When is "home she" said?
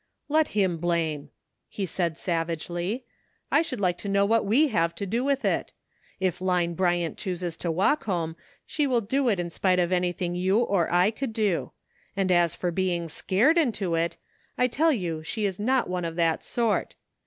8.05-8.87